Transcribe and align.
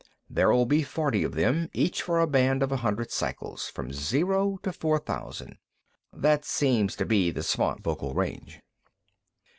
There'll 0.31 0.65
be 0.65 0.81
forty 0.81 1.21
of 1.23 1.35
them, 1.35 1.69
each 1.73 2.01
for 2.01 2.19
a 2.19 2.25
band 2.25 2.63
of 2.63 2.71
a 2.71 2.77
hundred 2.77 3.11
cycles, 3.11 3.69
from 3.69 3.93
zero 3.93 4.57
to 4.63 4.73
four 4.73 4.97
thousand. 4.97 5.59
That 6.11 6.43
seems 6.43 6.95
to 6.95 7.05
be 7.05 7.29
the 7.29 7.43
Svant 7.43 7.83
vocal 7.83 8.15
range." 8.15 8.61